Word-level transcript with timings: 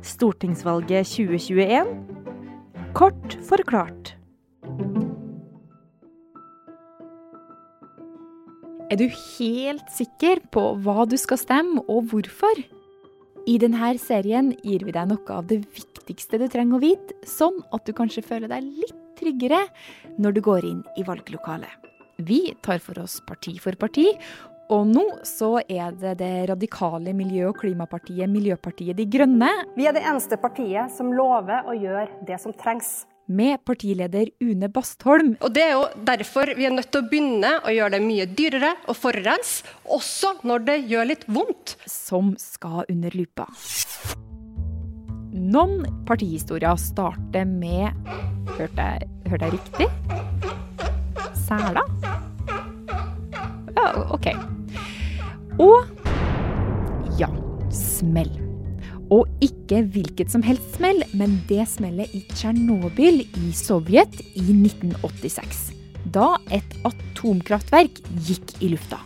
Stortingsvalget 0.00 1.06
2021 1.06 1.90
kort 2.96 3.36
forklart. 3.44 4.14
Er 8.90 8.98
du 8.98 9.06
helt 9.06 9.90
sikker 9.94 10.40
på 10.50 10.62
hva 10.82 11.04
du 11.06 11.14
skal 11.20 11.38
stemme, 11.38 11.84
og 11.86 12.08
hvorfor? 12.10 12.64
I 13.46 13.58
denne 13.62 13.92
serien 14.02 14.50
gir 14.64 14.82
vi 14.86 14.94
deg 14.96 15.12
noe 15.12 15.36
av 15.36 15.46
det 15.50 15.60
viktigste 15.76 16.40
du 16.40 16.48
trenger 16.50 16.80
å 16.80 16.82
vite, 16.82 17.14
sånn 17.28 17.60
at 17.70 17.84
du 17.86 17.94
kanskje 17.96 18.24
føler 18.26 18.50
deg 18.50 18.66
litt 18.80 18.96
tryggere 19.20 19.62
når 20.18 20.36
du 20.36 20.42
går 20.48 20.66
inn 20.66 20.82
i 20.98 21.04
valglokalet. 21.06 21.70
Vi 22.24 22.50
tar 22.64 22.80
for 22.84 22.98
oss 23.00 23.20
parti 23.28 23.54
for 23.62 23.76
parti, 23.80 24.10
og 24.70 24.86
nå 24.86 25.04
så 25.26 25.56
er 25.66 25.94
det 25.98 26.16
det 26.20 26.32
radikale 26.52 27.14
miljø- 27.16 27.48
og 27.50 27.58
klimapartiet 27.58 28.30
Miljøpartiet 28.30 28.96
De 28.98 29.06
Grønne. 29.10 29.50
Vi 29.76 29.88
er 29.88 29.96
det 29.96 30.04
eneste 30.06 30.38
partiet 30.38 30.92
som 30.94 31.10
lover 31.14 31.66
å 31.66 31.74
gjøre 31.74 32.06
det 32.28 32.38
som 32.42 32.54
trengs 32.54 33.00
med 33.30 33.60
partileder 33.64 34.30
Une 34.42 34.68
Bastholm. 34.68 35.36
Og 35.40 35.52
Det 35.54 35.62
er 35.62 35.74
jo 35.76 35.84
derfor 36.06 36.50
vi 36.56 36.66
er 36.66 36.74
nødt 36.74 36.90
til 36.90 37.02
å 37.02 37.08
begynne 37.10 37.52
å 37.62 37.74
gjøre 37.74 37.94
det 37.96 38.02
mye 38.02 38.26
dyrere 38.26 38.72
å 38.90 38.94
forurense, 38.96 39.62
også 39.86 40.40
når 40.42 40.66
det 40.66 40.78
gjør 40.90 41.10
litt 41.12 41.26
vondt. 41.30 41.76
Som 41.86 42.34
skal 42.38 42.84
under 42.90 43.14
lupa. 43.14 43.46
Noen 45.30 45.86
partihistorier 46.06 46.76
starter 46.76 47.46
med 47.46 47.94
Hørte 48.50 48.82
jeg, 48.82 49.06
hørte 49.30 49.46
jeg 49.46 49.54
riktig? 49.54 49.86
Sæla? 51.46 51.86
Ja, 53.76 53.86
OK. 54.10 54.26
Og 55.60 55.84
ja, 57.20 57.28
smell. 57.74 58.30
Og 59.12 59.28
ikke 59.44 59.82
hvilket 59.92 60.32
som 60.32 60.44
helst 60.46 60.78
smell, 60.78 61.02
men 61.12 61.40
det 61.50 61.66
smellet 61.68 62.14
i 62.16 62.22
Tsjernobyl 62.30 63.20
i 63.26 63.50
Sovjet 63.56 64.22
i 64.38 64.46
1986. 64.54 65.66
Da 66.14 66.38
et 66.54 66.78
atomkraftverk 66.88 68.00
gikk 68.24 68.54
i 68.64 68.72
lufta. 68.72 69.02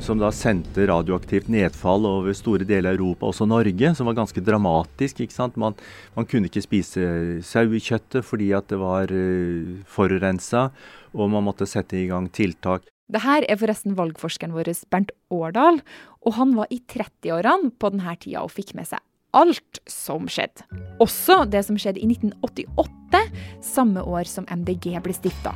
Som 0.00 0.20
da 0.22 0.30
sendte 0.32 0.86
radioaktivt 0.88 1.50
nedfall 1.52 2.06
over 2.08 2.32
store 2.36 2.64
deler 2.68 2.94
av 2.94 2.96
Europa, 2.96 3.28
også 3.28 3.48
Norge, 3.48 3.92
som 3.96 4.08
var 4.08 4.16
ganske 4.16 4.40
dramatisk. 4.44 5.20
ikke 5.20 5.36
sant? 5.36 5.60
Man, 5.60 5.76
man 6.16 6.28
kunne 6.30 6.48
ikke 6.48 6.64
spise 6.64 7.40
sauekjøttet 7.44 8.24
fordi 8.24 8.54
at 8.56 8.72
det 8.72 8.80
var 8.80 9.12
uh, 9.12 9.20
eh, 9.20 9.80
forurensa, 9.84 10.68
og 11.12 11.32
man 11.32 11.44
måtte 11.48 11.68
sette 11.68 11.98
i 12.00 12.08
gang 12.08 12.30
tiltak. 12.32 12.86
Det 13.06 13.22
her 13.22 13.44
er 13.46 13.58
forresten 13.60 13.94
valgforskeren 13.94 14.54
vår 14.56 14.72
Bernt 14.90 15.12
Årdal, 15.30 15.78
og 16.26 16.34
han 16.34 16.56
var 16.56 16.66
i 16.74 16.80
30-årene 16.90 17.70
på 17.78 17.90
denne 17.94 18.16
tida 18.18 18.42
og 18.42 18.50
fikk 18.50 18.74
med 18.74 18.88
seg 18.90 19.02
alt 19.36 19.80
som 19.90 20.24
skjedde. 20.32 20.64
Også 21.02 21.42
det 21.50 21.60
som 21.66 21.76
skjedde 21.78 22.00
i 22.00 22.08
1988, 22.08 23.20
samme 23.62 24.02
år 24.02 24.26
som 24.30 24.48
MDG 24.48 24.96
ble 25.04 25.14
stifta. 25.14 25.52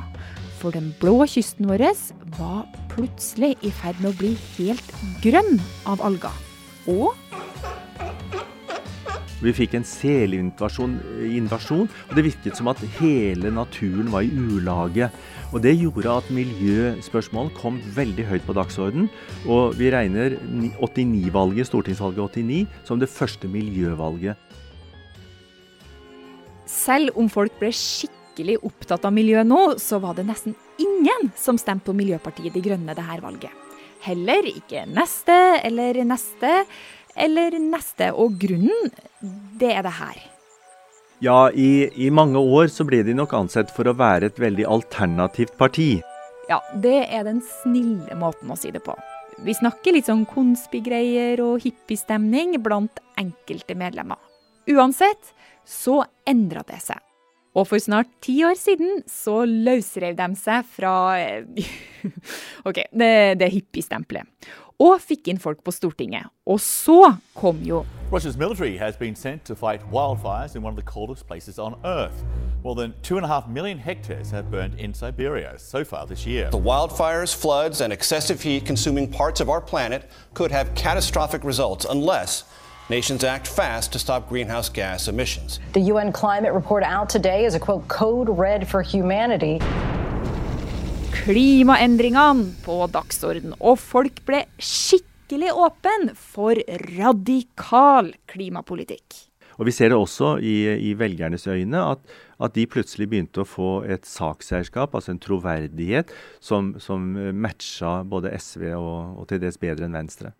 For 0.61 0.71
den 0.75 0.91
blå 1.01 1.25
kysten 1.25 1.67
vår 1.67 1.87
var 2.37 2.67
plutselig 2.93 3.55
i 3.65 3.73
ferd 3.81 3.97
med 4.03 4.13
å 4.13 4.19
bli 4.19 4.35
helt 4.59 4.93
grønn 5.25 5.57
av 5.89 6.03
alger. 6.05 6.35
Og 6.93 7.09
vi 9.41 9.49
fikk 9.57 9.73
en 9.73 9.85
selinvasjon, 9.87 10.99
og 11.89 12.11
det 12.13 12.23
virket 12.27 12.59
som 12.59 12.69
at 12.69 12.81
hele 12.99 13.49
naturen 13.49 14.11
var 14.13 14.21
i 14.21 14.29
ulage. 14.29 15.07
Og 15.51 15.59
Det 15.59 15.73
gjorde 15.75 16.07
at 16.07 16.29
miljøspørsmål 16.31 17.49
kom 17.57 17.81
veldig 17.95 18.23
høyt 18.29 18.45
på 18.47 18.55
dagsorden. 18.55 19.09
Og 19.51 19.75
vi 19.75 19.89
regner 19.91 20.37
89-valget, 20.79 21.67
stortingsvalget 21.67 22.39
89 22.39 22.87
som 22.87 23.01
det 23.01 23.11
første 23.11 23.51
miljøvalget. 23.51 24.39
Selv 26.71 27.11
om 27.19 27.27
folk 27.27 27.57
ble 27.59 27.73
skikkelig 27.75 28.61
opptatt 28.63 29.03
av 29.03 29.11
miljø 29.11 29.43
nå, 29.43 29.75
så 29.75 29.99
var 29.99 30.15
det 30.15 30.29
nesten 30.29 30.55
ingen 30.79 31.33
som 31.35 31.59
stemte 31.59 31.89
på 31.89 31.97
Miljøpartiet 31.99 32.55
De 32.55 32.63
Grønne 32.63 32.95
dette 32.95 33.19
valget. 33.19 33.51
Heller 34.07 34.47
ikke 34.47 34.87
neste 34.87 35.35
eller 35.67 35.99
neste 36.07 36.61
eller 37.19 37.59
neste. 37.59 38.13
Og 38.15 38.39
grunnen, 38.39 38.93
det 39.59 39.75
er 39.75 39.83
det 39.83 39.99
her. 39.99 40.23
Ja, 41.23 41.51
i, 41.51 41.89
i, 41.93 42.09
mange 42.09 42.39
år 42.39 42.71
så 42.73 42.81
ble 42.81 43.03
de 43.05 43.13
nok 43.13 43.35
ansett 43.37 43.69
for 43.75 43.85
å 43.85 43.93
være 43.93 44.31
et 44.31 44.39
veldig 44.41 44.65
alternativt 44.65 45.53
parti. 45.59 45.99
Ja, 46.49 46.57
det 46.81 46.95
er 47.13 47.27
den 47.27 47.43
snille 47.45 48.17
måten 48.17 48.49
å 48.49 48.57
si 48.57 48.71
det 48.73 48.81
på. 48.81 48.95
Vi 49.45 49.53
snakker 49.53 49.93
litt 49.93 50.09
sånn 50.09 50.23
konspigreier 50.25 51.37
og 51.45 51.61
hippiestemning 51.61 52.57
blant 52.65 52.97
enkelte 53.21 53.77
medlemmer. 53.77 54.17
Uansett 54.73 55.29
så 55.61 55.99
endra 56.25 56.65
det 56.65 56.81
seg. 56.81 56.97
Og 57.51 57.67
for 57.67 57.83
snart 57.83 58.07
ti 58.23 58.37
år 58.47 58.55
siden 58.55 59.01
så 59.11 59.41
løsrev 59.45 60.15
de 60.15 60.27
seg 60.39 60.67
fra 60.71 60.95
OK, 62.67 62.83
det, 62.95 63.13
det 63.41 63.51
hippiestempelet 63.51 64.51
og 64.81 64.97
fikk 65.01 65.29
inn 65.29 65.39
folk 65.41 65.61
på 65.63 65.73
Stortinget. 65.73 66.31
Og 66.49 66.59
så 66.61 67.13
kom 67.37 67.61
jo 67.65 67.83
Russia's 68.11 68.37
military 68.37 68.77
has 68.77 68.97
been 68.97 69.15
sent 69.15 69.45
to 69.45 69.55
fight 69.55 69.81
wildfires 69.91 70.55
in 70.55 70.63
one 70.63 70.73
of 70.73 70.75
the 70.75 70.91
coldest 70.91 71.27
places 71.27 71.59
on 71.59 71.75
Earth. 71.85 72.25
More 72.63 72.75
than 72.75 72.93
two 73.01 73.17
and 73.17 73.25
a 73.25 73.27
half 73.27 73.47
million 73.47 73.77
hectares 73.77 74.31
have 74.31 74.51
burned 74.51 74.75
in 74.79 74.93
Siberia 74.93 75.57
so 75.57 75.85
far 75.85 76.05
this 76.05 76.25
year. 76.25 76.49
The 76.51 76.59
wildfires, 76.59 77.33
floods, 77.33 77.81
and 77.81 77.93
excessive 77.93 78.41
heat 78.41 78.65
consuming 78.65 79.09
parts 79.09 79.39
of 79.39 79.49
our 79.49 79.61
planet 79.61 80.09
could 80.33 80.51
have 80.51 80.75
catastrophic 80.75 81.43
results 81.43 81.85
unless 81.89 82.43
nations 82.91 83.23
act 83.23 83.47
fast 83.47 83.91
to 83.93 83.99
stop 83.99 84.29
greenhouse 84.29 84.69
gas 84.69 85.07
emissions. 85.07 85.59
The 85.73 85.81
UN 85.93 86.11
climate 86.11 86.53
report 86.53 86.83
out 86.83 87.09
today 87.09 87.45
is 87.45 87.55
a 87.55 87.59
quote 87.59 87.87
code 87.87 88.29
red 88.29 88.67
for 88.67 88.81
humanity 88.83 89.59
klimaendringene 91.21 92.47
på 92.65 92.77
dagsorden, 92.89 93.53
og 93.59 93.77
folk 93.77 94.23
ble 94.25 94.45
skikkelig 94.57 95.51
åpen 95.53 96.09
for 96.17 96.57
radikal 96.95 98.09
klimapolitikk. 98.31 99.27
Og 99.59 99.67
Vi 99.67 99.73
ser 99.75 99.91
det 99.91 99.99
også 99.99 100.37
i, 100.41 100.55
i 100.89 100.95
velgernes 100.97 101.45
øyne, 101.45 101.83
at, 101.93 102.01
at, 102.41 102.55
de 102.55 102.65
plutselig 102.65 103.09
begynte 103.11 103.43
å 103.43 103.45
få 103.45 103.83
et 103.85 104.07
sakseierskap, 104.09 104.95
altså 104.97 105.13
en 105.13 105.21
troverdighet, 105.21 106.09
som, 106.41 106.73
som 106.81 107.05
matcha 107.37 107.99
både 108.01 108.33
SV 108.39 108.71
og, 108.73 109.19
og 109.21 109.27
til 109.29 109.43
dels 109.43 109.61
bedre 109.61 109.85
enn 109.85 109.99
Venstre. 109.99 110.33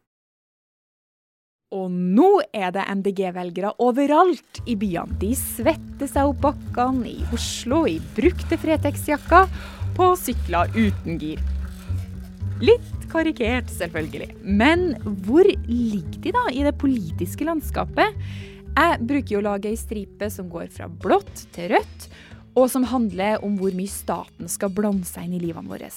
Og 1.72 1.88
nå 1.92 2.42
er 2.52 2.74
det 2.76 2.84
MDG-velgere 3.00 3.72
overalt 3.80 4.60
i 4.68 4.76
byene. 4.76 5.16
De 5.22 5.32
svetter 5.40 6.10
seg 6.10 6.28
opp 6.34 6.42
bakkene 6.44 7.08
i 7.08 7.22
Oslo 7.32 7.86
i 7.88 7.96
brukte 8.18 8.60
Fretex-jakker 8.60 9.48
på 9.96 10.10
sykler 10.20 10.72
uten 10.76 11.16
gir. 11.22 11.40
Litt 12.62 13.06
karikert, 13.12 13.72
selvfølgelig. 13.72 14.34
Men 14.44 14.92
hvor 15.24 15.48
ligger 15.68 16.20
de 16.26 16.34
da 16.36 16.44
i 16.52 16.66
det 16.68 16.76
politiske 16.82 17.48
landskapet? 17.48 18.20
Jeg 18.72 19.00
bruker 19.08 19.36
jo 19.36 19.40
å 19.40 19.48
lage 19.48 19.72
ei 19.72 19.80
stripe 19.80 20.28
som 20.32 20.52
går 20.52 20.68
fra 20.76 20.92
blått 20.92 21.48
til 21.56 21.72
rødt, 21.74 22.06
og 22.60 22.68
som 22.72 22.84
handler 22.88 23.40
om 23.48 23.56
hvor 23.60 23.72
mye 23.76 23.92
staten 23.92 24.52
skal 24.52 24.76
blande 24.76 25.08
seg 25.08 25.30
inn 25.30 25.40
i 25.40 25.42
livene 25.48 25.72
våre. 25.72 25.88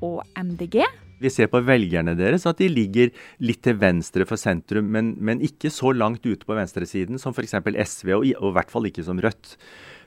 Og 0.00 0.24
MDG 0.32 0.80
vi 1.20 1.32
ser 1.32 1.50
på 1.52 1.62
velgerne 1.66 2.16
deres 2.18 2.46
at 2.48 2.60
de 2.60 2.70
ligger 2.72 3.12
litt 3.44 3.62
til 3.66 3.78
venstre 3.80 4.26
for 4.28 4.40
sentrum, 4.40 4.90
men, 4.92 5.14
men 5.20 5.44
ikke 5.44 5.72
så 5.72 5.92
langt 5.94 6.26
ute 6.26 6.46
på 6.48 6.56
venstresiden 6.56 7.20
som 7.20 7.36
f.eks. 7.36 7.58
SV, 7.60 8.14
og, 8.16 8.26
og 8.40 8.50
i 8.50 8.56
hvert 8.58 8.72
fall 8.72 8.90
ikke 8.90 9.06
som 9.06 9.20
Rødt. 9.20 9.56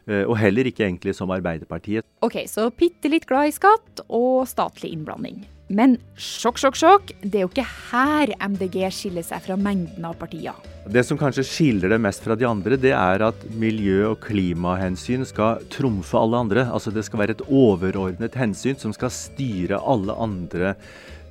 Eh, 0.10 0.26
og 0.28 0.36
heller 0.42 0.68
ikke 0.68 0.84
egentlig 0.84 1.16
som 1.16 1.32
Arbeiderpartiet. 1.32 2.06
Ok, 2.26 2.44
Så 2.50 2.68
bitte 2.76 3.12
litt 3.12 3.28
glad 3.30 3.52
i 3.52 3.56
skatt 3.56 4.04
og 4.10 4.44
statlig 4.50 4.92
innblanding. 4.96 5.44
Men 5.72 5.96
sjokk, 6.20 6.60
sjokk, 6.60 6.76
sjokk, 6.76 7.14
det 7.24 7.40
er 7.40 7.46
jo 7.46 7.50
ikke 7.52 7.66
her 7.94 8.34
MDG 8.44 8.82
skiller 8.92 9.24
seg 9.26 9.46
fra 9.46 9.56
mengden 9.56 10.04
av 10.06 10.18
partier. 10.20 10.58
Det 10.92 11.06
som 11.08 11.18
kanskje 11.18 11.46
skiller 11.48 11.94
det 11.94 12.02
mest 12.04 12.26
fra 12.26 12.36
de 12.36 12.46
andre, 12.48 12.76
det 12.76 12.92
er 12.92 13.24
at 13.30 13.46
miljø- 13.56 14.10
og 14.12 14.20
klimahensyn 14.26 15.24
skal 15.26 15.64
trumfe 15.72 16.20
alle 16.20 16.42
andre. 16.44 16.68
Altså 16.68 16.92
det 16.92 17.06
skal 17.08 17.24
være 17.24 17.38
et 17.38 17.46
overordnet 17.48 18.36
hensyn 18.36 18.80
som 18.80 18.96
skal 18.96 19.14
styre 19.16 19.80
alle 19.80 20.18
andre 20.20 20.74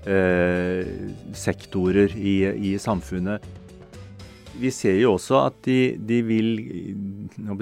eh, 0.09 0.89
sektorer 1.37 2.17
i, 2.17 2.39
i 2.73 2.79
samfunnet. 2.81 3.45
Vi 4.61 4.71
ser 4.75 4.99
jo 5.01 5.15
også 5.17 5.39
at 5.47 5.61
de, 5.65 5.97
de 5.97 6.19
vil 6.27 6.51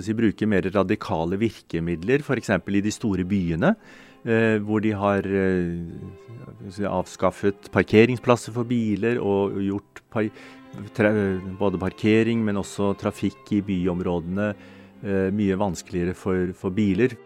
si, 0.03 0.15
bruke 0.17 0.49
mer 0.51 0.67
radikale 0.75 1.39
virkemidler, 1.39 2.25
f.eks. 2.25 2.51
i 2.51 2.83
de 2.83 2.93
store 2.95 3.25
byene. 3.25 3.75
Eh, 4.21 4.59
hvor 4.61 4.83
de 4.85 4.91
har 4.93 5.25
eh, 5.25 6.85
avskaffet 6.85 7.71
parkeringsplasser 7.73 8.53
for 8.53 8.69
biler 8.69 9.17
og 9.17 9.57
gjort 9.65 10.03
par, 10.13 10.29
både 11.59 11.81
parkering, 11.81 12.45
men 12.45 12.61
også 12.61 12.93
trafikk 13.01 13.49
i 13.57 13.63
byområdene 13.65 14.51
eh, 14.53 15.33
mye 15.33 15.57
vanskeligere 15.57 16.15
for, 16.15 16.53
for 16.53 16.69
biler. 16.69 17.17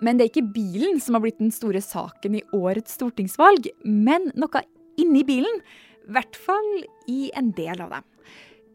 Men 0.00 0.16
det 0.16 0.26
er 0.26 0.32
ikke 0.32 0.52
bilen 0.54 1.00
som 1.02 1.16
har 1.16 1.24
blitt 1.24 1.40
den 1.42 1.52
store 1.54 1.82
saken 1.84 2.38
i 2.38 2.44
årets 2.56 2.96
stortingsvalg, 2.96 3.68
men 3.84 4.30
noe 4.38 4.62
inni 5.00 5.24
bilen. 5.28 5.60
I 6.08 6.14
hvert 6.16 6.36
fall 6.40 6.70
i 7.10 7.30
en 7.38 7.52
del 7.56 7.82
av 7.84 7.92
dem. 7.94 8.06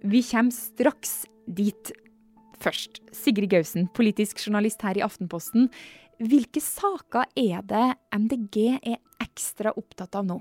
Vi 0.06 0.22
kommer 0.24 0.54
straks 0.54 1.24
dit. 1.46 1.92
Først, 2.62 3.02
Sigrid 3.14 3.52
Gausen, 3.52 3.90
politisk 3.94 4.40
journalist 4.46 4.86
her 4.86 4.98
i 4.98 5.04
Aftenposten. 5.06 5.68
Hvilke 6.24 6.62
saker 6.64 7.28
er 7.36 7.66
det 7.68 7.88
MDG 8.16 8.60
er 8.80 9.02
ekstra 9.20 9.74
opptatt 9.76 10.16
av 10.16 10.30
nå? 10.30 10.40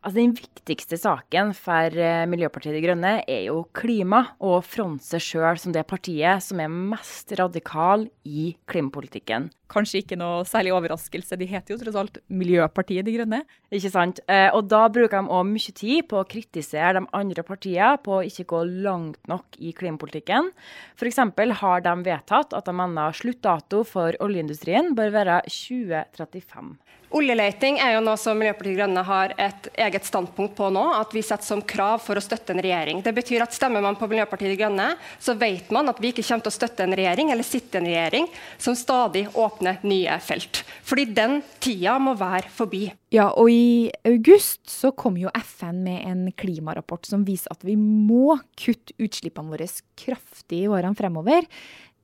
Altså, 0.00 0.16
den 0.16 0.30
viktigste 0.32 0.96
saken 0.96 1.50
for 1.52 1.92
eh, 1.92 2.22
Miljøpartiet 2.24 2.72
De 2.72 2.80
Grønne 2.80 3.10
er 3.28 3.42
jo 3.50 3.66
klima, 3.76 4.22
og 4.40 4.62
fronte 4.64 5.04
seg 5.04 5.20
sjøl 5.20 5.58
som 5.60 5.74
det 5.76 5.82
partiet 5.90 6.40
som 6.40 6.62
er 6.64 6.70
mest 6.72 7.34
radikal 7.36 8.06
i 8.24 8.54
klimapolitikken. 8.70 9.50
Kanskje 9.70 10.00
ikke 10.00 10.16
noe 10.16 10.46
særlig 10.48 10.72
overraskelse, 10.72 11.36
de 11.36 11.48
heter 11.50 11.74
jo 11.74 11.78
tross 11.82 11.98
alt 12.00 12.16
Miljøpartiet 12.32 13.04
De 13.04 13.12
Grønne. 13.18 13.42
Ikke 13.68 13.90
sant. 13.92 14.22
Eh, 14.24 14.48
og 14.56 14.70
da 14.72 14.86
bruker 14.88 15.20
de 15.20 15.36
òg 15.36 15.44
mye 15.50 15.76
tid 15.76 16.08
på 16.08 16.22
å 16.22 16.28
kritisere 16.32 16.96
de 16.96 17.04
andre 17.20 17.44
partiene 17.44 18.00
på 18.00 18.16
å 18.16 18.24
ikke 18.24 18.48
gå 18.54 18.62
langt 18.86 19.20
nok 19.28 19.60
i 19.60 19.74
klimapolitikken. 19.76 20.48
F.eks. 20.96 21.20
har 21.60 21.84
de 21.84 21.94
vedtatt 22.08 22.56
at 22.56 22.72
de 22.72 22.76
mener 22.80 23.20
sluttdato 23.20 23.84
for 23.84 24.16
oljeindustrien 24.24 24.94
bør 24.96 25.12
være 25.20 25.42
2035. 25.44 26.72
Oljeleiting 27.10 27.80
er 27.82 27.96
jo 27.96 28.02
noe 28.06 28.14
som 28.20 28.38
Miljøpartiet 28.38 28.76
Grønne 28.78 29.02
har 29.02 29.32
et 29.34 29.64
eget 29.82 30.04
standpunkt 30.06 30.52
på 30.54 30.68
nå, 30.70 30.84
at 30.94 31.10
vi 31.10 31.24
setter 31.26 31.42
som 31.48 31.62
krav 31.66 31.98
for 32.04 32.14
å 32.14 32.22
støtte 32.22 32.54
en 32.54 32.62
regjering. 32.62 33.00
Det 33.02 33.10
betyr 33.16 33.42
at 33.42 33.56
Stemmer 33.56 33.82
man 33.82 33.98
på 33.98 34.06
Miljøpartiet 34.10 34.54
Grønne, 34.60 34.92
så 35.18 35.34
vet 35.38 35.72
man 35.74 35.90
at 35.90 35.98
vi 35.98 36.12
ikke 36.12 36.22
kommer 36.28 36.46
til 36.46 36.52
å 36.52 36.54
støtte 36.54 36.86
en 36.86 36.94
regjering 36.94 37.32
eller 37.34 37.46
sitte 37.46 37.80
en 37.80 37.90
regjering 37.90 38.30
som 38.62 38.78
stadig 38.78 39.24
åpner 39.34 39.82
nye 39.82 40.20
felt. 40.22 40.62
Fordi 40.86 41.08
den 41.18 41.40
tida 41.58 41.96
må 41.98 42.14
være 42.20 42.54
forbi. 42.54 42.84
Ja, 43.10 43.32
og 43.34 43.50
i 43.50 43.90
august 44.06 44.70
så 44.70 44.94
kom 44.94 45.18
jo 45.18 45.34
FN 45.34 45.82
med 45.82 46.06
en 46.06 46.24
klimarapport 46.30 47.10
som 47.10 47.26
viser 47.26 47.50
at 47.50 47.66
vi 47.66 47.74
må 47.74 48.38
kutte 48.54 48.94
utslippene 49.02 49.50
våre 49.50 49.66
kraftig 49.98 50.62
i 50.62 50.70
årene 50.70 50.94
fremover. 50.94 51.50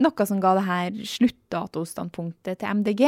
Noe 0.02 0.28
som 0.28 0.42
ga 0.42 0.58
det 0.58 0.66
her 0.66 1.02
sluttdatostandpunktet 1.14 2.58
til 2.58 2.82
MDG 2.82 3.04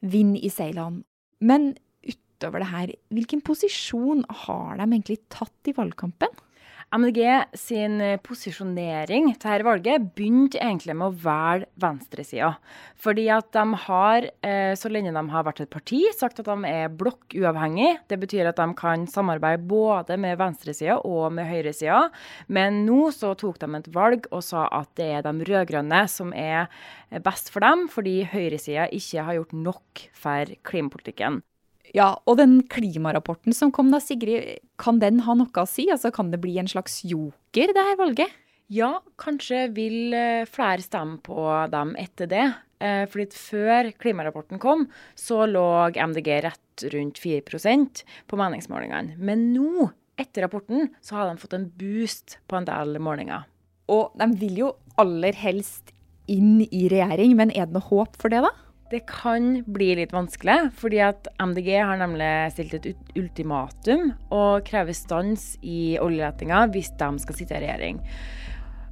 vind 0.00 0.40
i 0.40 0.48
seilene. 0.50 1.04
Men 1.42 1.72
utover 2.06 2.62
det 2.62 2.70
her, 2.70 2.94
hvilken 3.14 3.42
posisjon 3.44 4.24
har 4.46 4.78
de 4.78 4.86
egentlig 4.86 5.18
tatt 5.32 5.70
i 5.70 5.74
valgkampen? 5.76 6.30
MDG 6.92 7.22
sin 7.56 8.00
posisjonering 8.20 9.30
til 9.32 9.48
dette 9.48 9.64
valget 9.64 10.10
begynte 10.12 10.60
egentlig 10.60 10.92
med 10.98 11.08
å 11.08 11.20
velge 11.22 11.68
venstresida. 11.80 12.50
Fordi 13.00 13.24
at 13.32 13.48
de 13.56 13.62
har, 13.86 14.26
eh, 14.42 14.74
så 14.76 14.90
lenge 14.92 15.12
de 15.12 15.22
har 15.30 15.44
vært 15.44 15.62
et 15.62 15.70
parti, 15.70 16.02
sagt 16.12 16.40
at 16.40 16.44
de 16.44 16.68
er 16.68 16.88
blokkuavhengig. 16.88 17.98
Det 18.08 18.20
betyr 18.20 18.48
at 18.48 18.56
de 18.56 18.74
kan 18.74 19.06
samarbeide 19.06 19.66
både 19.66 20.18
med 20.18 20.36
venstresida 20.36 20.98
og 21.04 21.32
med 21.32 21.48
høyresida. 21.48 22.10
Men 22.48 22.84
nå 22.84 23.10
så 23.10 23.34
tok 23.36 23.58
de 23.58 23.74
et 23.74 23.88
valg 23.92 24.26
og 24.30 24.42
sa 24.42 24.68
at 24.70 24.88
det 24.94 25.08
er 25.16 25.22
de 25.22 25.44
rød-grønne 25.44 26.08
som 26.08 26.32
er 26.34 26.68
best 27.22 27.50
for 27.50 27.60
dem, 27.60 27.88
fordi 27.88 28.24
høyresida 28.24 28.90
ikke 28.92 29.24
har 29.24 29.34
gjort 29.40 29.52
nok 29.52 30.08
for 30.12 30.44
klimapolitikken. 30.62 31.42
Ja, 31.90 32.14
og 32.30 32.38
den 32.38 32.60
klimarapporten 32.70 33.54
som 33.56 33.72
kom 33.74 33.90
da, 33.92 33.98
Sigrid, 34.00 34.62
kan 34.80 35.00
den 35.02 35.24
ha 35.26 35.34
noe 35.36 35.50
å 35.50 35.68
si? 35.68 35.88
Altså, 35.90 36.12
Kan 36.14 36.30
det 36.30 36.40
bli 36.40 36.54
en 36.62 36.70
slags 36.70 37.02
joker, 37.04 37.74
det 37.74 37.86
her 37.90 37.98
valget? 37.98 38.38
Ja, 38.72 39.02
kanskje 39.20 39.66
vil 39.74 40.14
eh, 40.16 40.46
flere 40.48 40.80
stemme 40.80 41.18
på 41.20 41.42
dem 41.72 41.96
etter 42.00 42.30
det. 42.30 42.44
Eh, 42.80 43.04
fordi 43.10 43.36
Før 43.36 43.90
klimarapporten 44.00 44.62
kom, 44.62 44.86
så 45.18 45.44
lå 45.50 45.90
MDG 45.92 46.30
rett 46.46 46.86
rundt 46.94 47.20
4% 47.20 48.04
på 48.30 48.38
meningsmålingene. 48.40 49.18
Men 49.18 49.50
nå, 49.52 49.90
etter 50.16 50.46
rapporten, 50.46 50.88
så 51.04 51.18
har 51.18 51.28
de 51.28 51.42
fått 51.42 51.58
en 51.58 51.68
boost 51.68 52.38
på 52.48 52.56
en 52.56 52.68
del 52.68 52.96
målinger. 53.02 53.44
Og 53.92 54.14
de 54.16 54.30
vil 54.40 54.62
jo 54.62 54.72
aller 55.00 55.36
helst 55.36 55.92
inn 56.30 56.62
i 56.70 56.86
regjering, 56.88 57.34
men 57.36 57.52
er 57.52 57.66
det 57.66 57.76
noe 57.76 57.90
håp 57.90 58.16
for 58.20 58.32
det, 58.32 58.40
da? 58.44 58.52
Det 58.92 59.06
kan 59.08 59.62
bli 59.72 59.94
litt 59.96 60.10
vanskelig, 60.12 60.66
fordi 60.76 60.98
at 61.00 61.28
MDG 61.40 61.68
har 61.80 61.96
nemlig 61.96 62.28
stilt 62.52 62.74
et 62.76 63.14
ultimatum 63.16 64.10
og 64.28 64.66
krever 64.68 64.92
stans 64.92 65.54
i 65.64 65.94
oljeletinga 65.96 66.66
hvis 66.74 66.90
de 67.00 67.08
skal 67.22 67.38
sitte 67.38 67.56
i 67.56 67.62
regjering. 67.62 68.02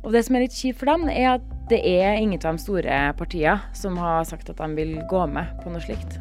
Og 0.01 0.17
Det 0.17 0.25
som 0.25 0.39
er 0.39 0.47
litt 0.47 0.57
kjipt 0.57 0.81
for 0.81 0.89
dem, 0.89 1.05
er 1.13 1.35
at 1.35 1.45
det 1.69 1.83
er 1.85 2.17
ingen 2.17 2.41
av 2.41 2.57
de 2.57 2.65
store 2.65 2.97
partiene 3.21 3.61
som 3.77 4.01
har 4.01 4.25
sagt 4.25 4.49
at 4.49 4.57
de 4.57 4.73
vil 4.81 4.97
gå 5.05 5.27
med 5.29 5.53
på 5.61 5.69
noe 5.69 5.85
slikt. 5.85 6.17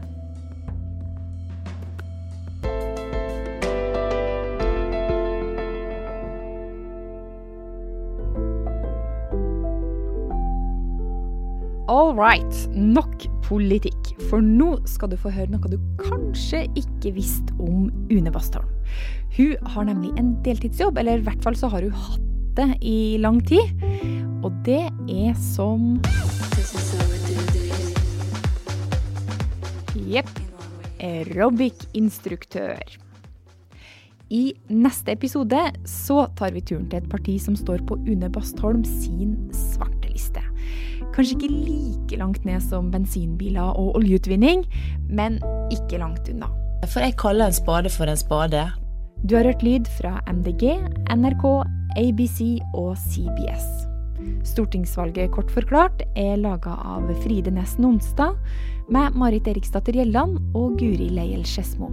All 11.88 12.12
right, 12.14 12.68
nok 12.76 13.30
politikk. 13.50 14.14
For 14.30 14.44
nå 14.46 14.76
skal 14.90 15.12
du 15.12 15.18
få 15.20 15.34
høre 15.34 15.50
noe 15.52 15.72
du 15.72 15.80
kanskje 16.02 16.66
ikke 16.80 17.16
visste 17.18 17.56
om 17.60 17.90
Une 18.14 18.34
Bastholm. 18.34 18.70
Hun 19.36 19.56
har 19.74 19.88
nemlig 19.90 20.14
en 20.20 20.36
deltidsjobb, 20.46 21.00
eller 21.02 21.20
i 21.20 21.26
hvert 21.26 21.44
fall 21.46 21.58
så 21.58 21.70
har 21.74 21.86
hun 21.86 21.96
hatt 22.08 22.26
det 22.60 22.70
i 22.86 23.18
lang 23.22 23.42
tid. 23.48 23.74
Og 24.44 24.54
det 24.66 24.86
er 25.10 25.34
som 25.40 25.98
Jepp. 30.10 30.32
Aerobic-instruktør. 31.00 32.82
I 34.30 34.42
neste 34.70 35.16
episode 35.16 35.62
så 35.88 36.26
tar 36.38 36.52
vi 36.54 36.62
turen 36.62 36.90
til 36.92 37.00
et 37.00 37.10
parti 37.10 37.38
som 37.42 37.56
står 37.58 37.86
på 37.88 37.98
Une 38.10 38.30
Bastholm 38.34 38.84
sin 38.86 39.38
svarteliste. 39.56 40.49
Kanskje 41.20 41.36
ikke 41.36 41.48
like 41.52 42.18
langt 42.22 42.46
ned 42.48 42.62
som 42.64 42.86
bensinbiler 42.94 43.74
og 43.76 43.98
oljeutvinning, 44.00 44.62
men 45.12 45.34
ikke 45.68 45.98
langt 46.00 46.30
unna. 46.32 46.48
For 46.86 47.04
jeg 47.04 47.18
kaller 47.20 47.52
en 47.52 47.58
spade 47.58 47.92
for 47.92 48.08
en 48.08 48.16
spade. 48.16 48.62
Du 49.28 49.36
har 49.36 49.44
hørt 49.44 49.66
lyd 49.68 49.90
fra 49.98 50.22
MDG, 50.32 50.78
NRK, 51.12 51.44
ABC 52.00 52.64
og 52.72 52.96
CBS. 53.04 53.68
Stortingsvalget 54.48 55.34
Kort 55.36 55.52
forklart 55.52 56.06
er 56.16 56.40
laga 56.40 56.78
av 56.88 57.12
Fride 57.26 57.52
Nesten 57.52 57.90
Onsdag, 57.90 58.40
med 58.88 59.20
Marit 59.20 59.52
Eriksdatter 59.52 60.00
Gjelland 60.00 60.40
og 60.56 60.80
Guri 60.80 61.12
Leiel 61.12 61.44
Skedsmo. 61.44 61.92